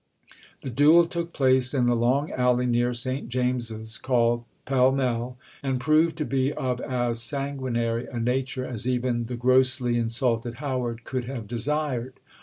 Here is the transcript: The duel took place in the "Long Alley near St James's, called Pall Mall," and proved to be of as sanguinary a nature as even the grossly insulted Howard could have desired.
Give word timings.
The 0.63 0.71
duel 0.71 1.05
took 1.05 1.31
place 1.31 1.75
in 1.75 1.85
the 1.85 1.95
"Long 1.95 2.31
Alley 2.31 2.65
near 2.65 2.91
St 2.91 3.29
James's, 3.29 3.99
called 3.99 4.45
Pall 4.65 4.91
Mall," 4.91 5.37
and 5.61 5.79
proved 5.79 6.17
to 6.17 6.25
be 6.25 6.51
of 6.53 6.81
as 6.81 7.21
sanguinary 7.21 8.07
a 8.07 8.19
nature 8.19 8.65
as 8.65 8.87
even 8.87 9.25
the 9.25 9.35
grossly 9.37 9.99
insulted 9.99 10.55
Howard 10.55 11.03
could 11.03 11.25
have 11.25 11.45
desired. 11.47 12.15